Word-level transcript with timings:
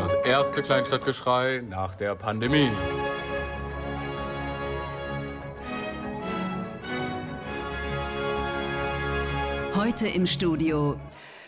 Das 0.00 0.14
erste 0.24 0.62
Kleinstadtgeschrei 0.62 1.64
nach 1.68 1.96
der 1.96 2.14
Pandemie. 2.14 2.70
Heute 9.74 10.06
im 10.06 10.26
Studio. 10.26 11.00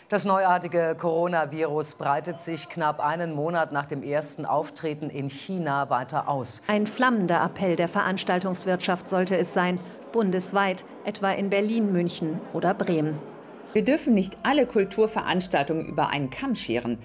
Das 0.09 0.25
neuartige 0.25 0.97
Coronavirus 0.99 1.95
breitet 1.95 2.41
sich 2.41 2.67
knapp 2.67 2.99
einen 2.99 3.33
Monat 3.33 3.71
nach 3.71 3.85
dem 3.85 4.03
ersten 4.03 4.45
Auftreten 4.45 5.09
in 5.09 5.29
China 5.29 5.89
weiter 5.89 6.27
aus. 6.27 6.61
Ein 6.67 6.87
flammender 6.87 7.41
Appell 7.41 7.77
der 7.77 7.87
Veranstaltungswirtschaft 7.87 9.07
sollte 9.07 9.37
es 9.37 9.53
sein, 9.53 9.79
bundesweit, 10.11 10.83
etwa 11.05 11.31
in 11.31 11.49
Berlin, 11.49 11.93
München 11.93 12.41
oder 12.51 12.73
Bremen. 12.73 13.17
Wir 13.71 13.85
dürfen 13.85 14.13
nicht 14.13 14.35
alle 14.43 14.65
Kulturveranstaltungen 14.65 15.85
über 15.85 16.09
einen 16.09 16.29
Kamm 16.29 16.55
scheren. 16.55 16.97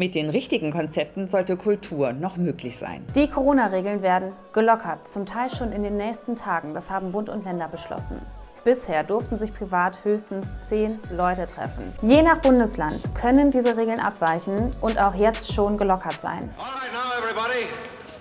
Mit 0.00 0.14
den 0.14 0.30
richtigen 0.30 0.72
Konzepten 0.72 1.28
sollte 1.28 1.58
Kultur 1.58 2.14
noch 2.14 2.38
möglich 2.38 2.78
sein. 2.78 3.04
Die 3.14 3.28
Corona-Regeln 3.28 4.00
werden 4.00 4.32
gelockert, 4.54 5.06
zum 5.06 5.26
Teil 5.26 5.50
schon 5.50 5.72
in 5.72 5.82
den 5.82 5.98
nächsten 5.98 6.36
Tagen. 6.36 6.72
Das 6.72 6.88
haben 6.88 7.12
Bund 7.12 7.28
und 7.28 7.44
Länder 7.44 7.68
beschlossen. 7.68 8.18
Bisher 8.64 9.04
durften 9.04 9.36
sich 9.36 9.52
privat 9.52 10.02
höchstens 10.02 10.46
zehn 10.70 10.98
Leute 11.14 11.46
treffen. 11.46 11.92
Je 12.00 12.22
nach 12.22 12.38
Bundesland 12.38 13.14
können 13.14 13.50
diese 13.50 13.76
Regeln 13.76 14.00
abweichen 14.00 14.70
und 14.80 14.98
auch 14.98 15.14
jetzt 15.16 15.52
schon 15.52 15.76
gelockert 15.76 16.18
sein. 16.18 16.48
All 16.56 16.64
right, 16.64 16.90
now 16.94 17.22
everybody, 17.22 17.66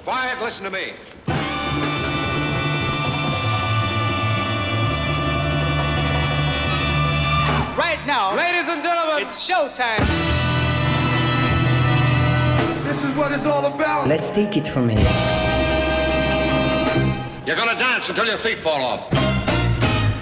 quiet, 0.03 0.35
listen 0.43 0.65
to 0.65 0.69
me. 0.69 0.91
Right 7.77 8.05
now, 8.05 8.35
Ladies 8.35 8.67
and 8.67 8.83
gentlemen, 8.83 9.21
it's 9.21 9.47
showtime. 9.47 10.48
This 13.27 13.41
is 13.41 13.47
what 13.47 13.63
it's 13.63 13.65
all 13.65 13.65
about. 13.73 14.07
Let's 14.07 14.31
take 14.31 14.55
it 14.55 14.67
from 14.67 14.89
here. 14.89 14.99
You're 17.45 17.55
gonna 17.55 17.77
dance 17.77 18.07
until 18.07 18.25
your 18.25 18.37
feet 18.37 18.61
fall 18.61 18.81
off. 18.81 19.09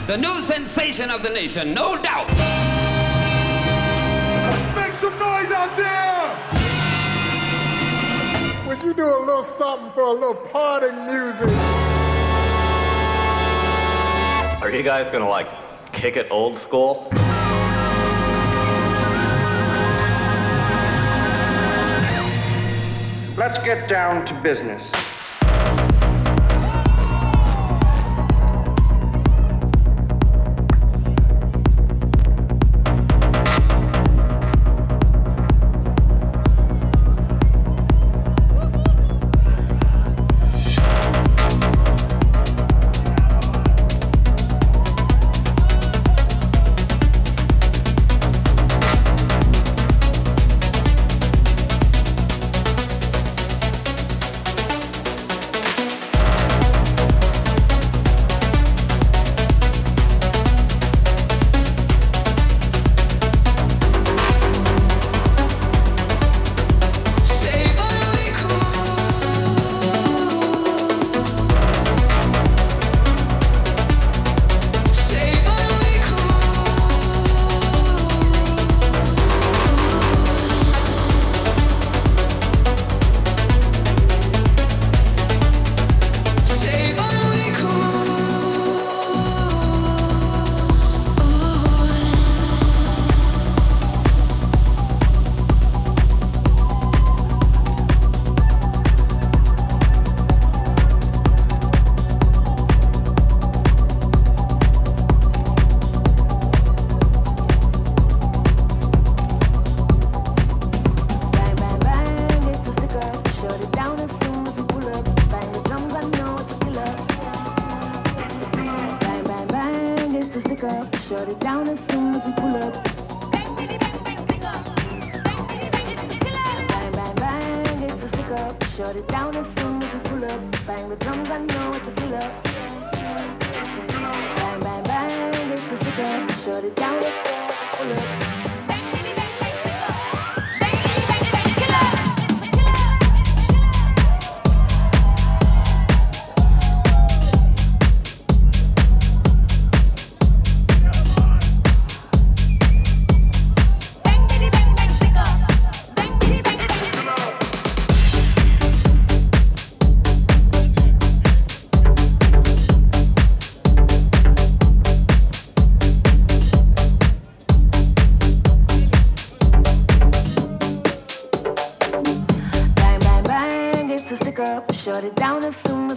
The 0.07 0.17
new 0.17 0.33
sensation 0.43 1.11
of 1.11 1.21
the 1.21 1.29
nation, 1.29 1.73
no 1.73 1.95
doubt. 2.01 2.27
Make 4.75 4.93
some 4.93 5.17
noise 5.19 5.51
out 5.51 5.75
there! 5.75 6.35
Would 8.67 8.81
you 8.83 8.93
do 8.93 9.05
a 9.05 9.19
little 9.25 9.43
something 9.43 9.91
for 9.91 10.03
a 10.03 10.11
little 10.11 10.35
parting 10.35 11.05
music? 11.05 11.49
Are 14.61 14.71
you 14.71 14.83
guys 14.83 15.11
gonna 15.11 15.29
like 15.29 15.51
kick 15.91 16.15
it 16.15 16.27
old 16.31 16.57
school? 16.57 17.11
Let's 23.37 23.63
get 23.63 23.87
down 23.87 24.25
to 24.25 24.33
business. 24.33 25.16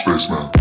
Spaceman. 0.00 0.59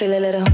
Feel 0.00 0.14
a 0.14 0.18
little 0.18 0.49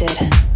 did. 0.00 0.49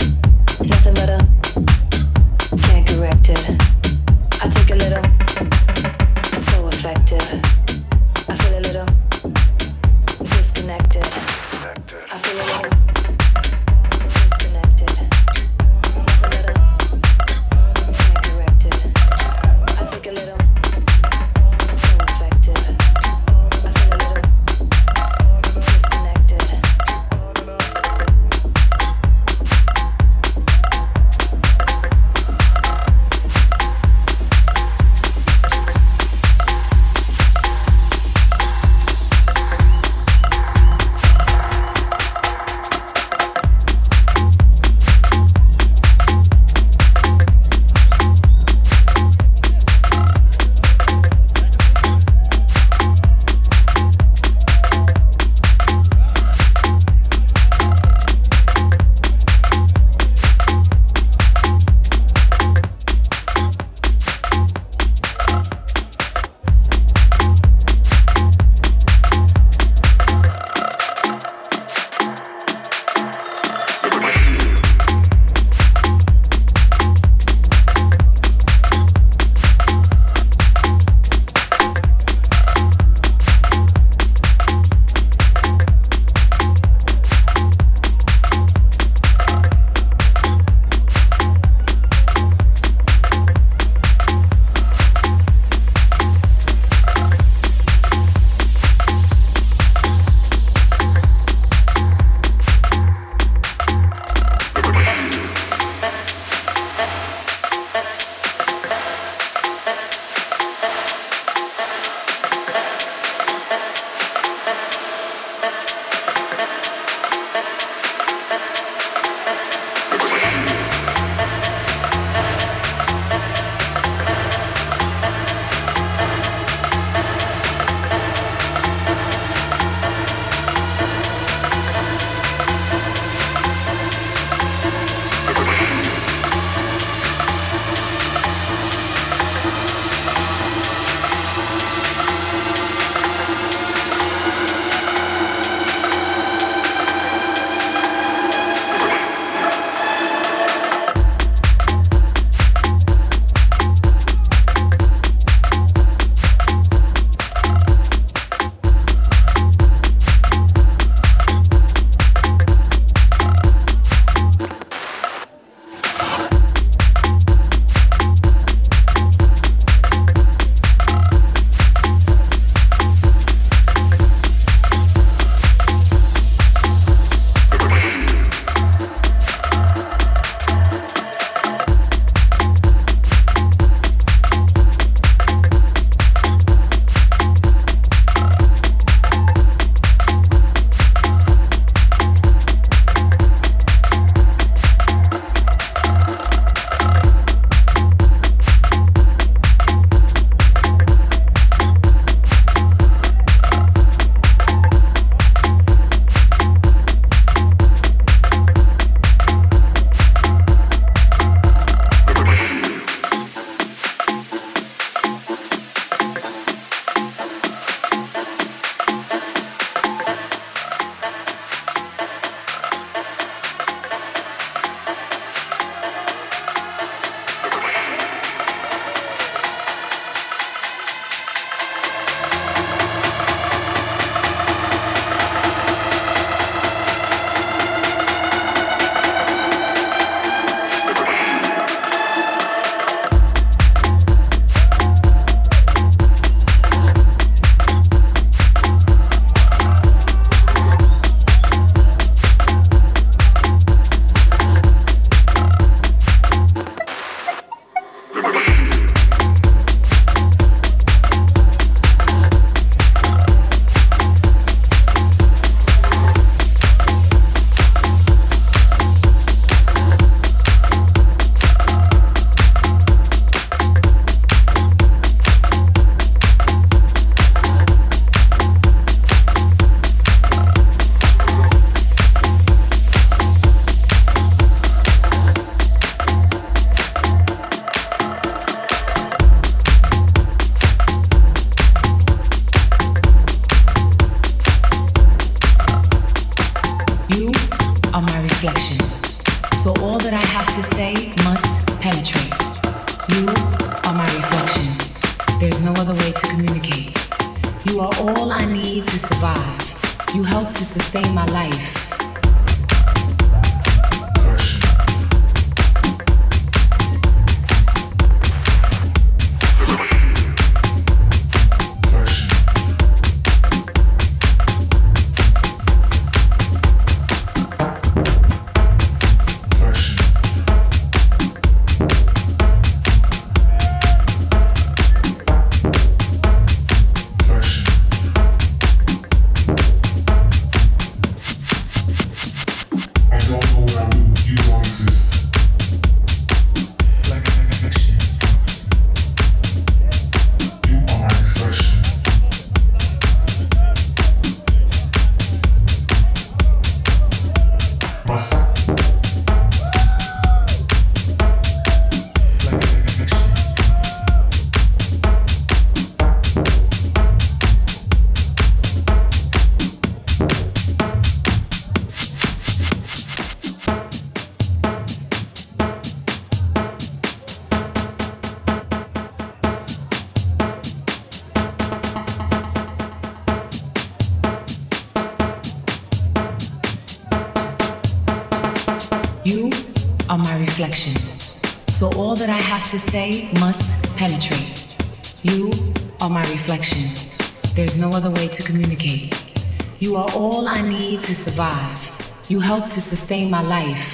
sustain 403.15 403.31
my 403.31 403.43
life. 403.43 403.94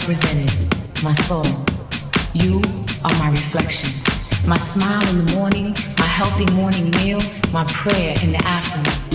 represented, 0.00 0.50
my 1.04 1.12
soul. 1.12 1.44
You 2.32 2.62
are 3.04 3.12
my 3.18 3.30
reflection. 3.30 3.90
My 4.46 4.56
smile 4.56 5.06
in 5.08 5.24
the 5.24 5.32
morning, 5.34 5.74
my 5.98 6.06
healthy 6.06 6.46
morning 6.54 6.90
meal, 6.92 7.20
my 7.52 7.64
prayer 7.64 8.14
in 8.22 8.32
the 8.32 8.42
afternoon. 8.46 9.09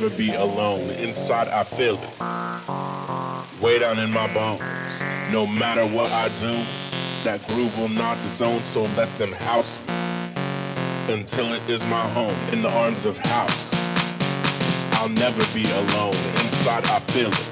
Never 0.00 0.14
be 0.14 0.34
alone. 0.34 0.90
Inside 0.90 1.48
I 1.48 1.64
feel 1.64 1.94
it. 1.96 3.62
Way 3.62 3.78
down 3.78 3.98
in 3.98 4.10
my 4.10 4.30
bones. 4.34 4.60
No 5.32 5.46
matter 5.46 5.86
what 5.86 6.12
I 6.12 6.28
do, 6.36 6.52
that 7.24 7.42
groove 7.46 7.78
will 7.78 7.88
not 7.88 8.16
disown, 8.16 8.60
so 8.60 8.82
let 8.98 9.08
them 9.16 9.32
house 9.32 9.80
me. 9.88 9.94
Until 11.14 11.54
it 11.54 11.62
is 11.70 11.86
my 11.86 12.06
home, 12.12 12.36
in 12.52 12.60
the 12.60 12.68
arms 12.68 13.06
of 13.06 13.16
house. 13.16 13.72
I'll 15.00 15.08
never 15.08 15.42
be 15.54 15.64
alone. 15.64 16.20
Inside 16.44 16.84
I 16.92 16.98
feel 17.14 17.32
it. 17.32 17.48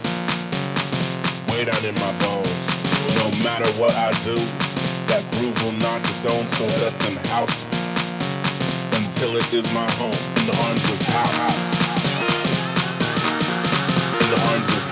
Way 1.48 1.64
down 1.64 1.82
in 1.88 1.94
my 1.94 2.12
bones. 2.20 2.60
No 3.16 3.30
matter 3.40 3.68
what 3.80 3.94
I 3.96 4.12
do, 4.20 4.36
that 5.08 5.24
groove 5.32 5.56
will 5.64 5.78
not 5.80 6.02
disown, 6.02 6.46
so 6.46 6.66
let 6.84 6.92
them 7.00 7.16
house 7.32 7.64
me. 7.64 7.78
Until 9.00 9.36
it 9.36 9.48
is 9.54 9.64
my 9.72 9.88
home, 9.96 10.20
in 10.36 10.44
the 10.44 10.56
arms 10.68 10.84
of 10.92 11.00
house. 11.08 11.73
The 14.34 14.40
arms 14.40 14.83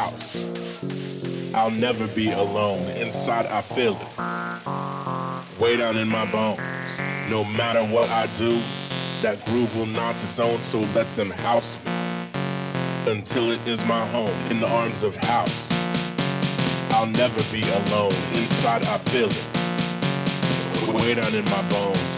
house. 0.00 0.40
I'll 1.54 1.70
never 1.70 2.06
be 2.08 2.30
alone. 2.30 2.82
Inside 2.96 3.46
I 3.46 3.60
feel 3.60 3.96
it. 4.00 5.60
Way 5.60 5.76
down 5.76 5.96
in 5.98 6.08
my 6.08 6.24
bones. 6.32 6.60
No 7.28 7.44
matter 7.44 7.84
what 7.84 8.08
I 8.08 8.26
do, 8.38 8.62
that 9.20 9.44
groove 9.44 9.76
will 9.76 9.92
not 10.02 10.14
disown, 10.14 10.56
so 10.58 10.78
let 10.96 11.06
them 11.16 11.30
house 11.30 11.76
me. 11.84 11.92
Until 13.12 13.50
it 13.50 13.60
is 13.66 13.84
my 13.84 14.04
home 14.06 14.36
in 14.50 14.60
the 14.60 14.68
arms 14.68 15.02
of 15.02 15.16
house. 15.16 15.68
I'll 16.94 17.12
never 17.22 17.42
be 17.52 17.62
alone. 17.80 18.16
Inside 18.40 18.82
I 18.94 18.96
feel 19.12 19.28
it. 19.28 19.46
Way 20.96 21.14
down 21.14 21.34
in 21.34 21.44
my 21.56 21.62
bones. 21.68 22.10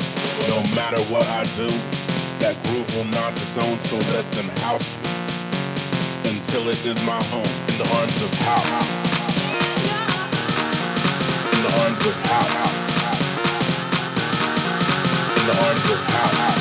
No 0.55 0.59
matter 0.79 1.01
what 1.13 1.27
I 1.41 1.43
do, 1.61 1.69
that 2.43 2.55
groove 2.65 2.89
will 2.95 3.11
not 3.19 3.33
disown, 3.35 3.77
so 3.79 3.97
let 4.15 4.25
them 4.33 4.49
house 4.63 4.97
me 5.03 5.12
until 6.55 6.69
it 6.69 6.85
is 6.85 7.07
my 7.07 7.17
home 7.33 7.41
in 7.41 7.77
the 7.79 7.89
arms 7.97 8.23
of 8.23 8.31
house. 8.41 8.85
In 11.51 11.63
the 11.63 11.73
arms 11.81 12.07
of 12.07 12.17
house. 12.29 12.67
In 15.39 15.45
the 15.49 15.57
arms 15.65 15.87
of 15.93 16.01
house. 16.13 16.61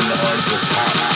In 0.00 0.06
the 0.08 0.16
arms 0.26 0.52
of 0.54 0.60
house. 0.74 1.09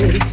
Pretty, 0.00 0.29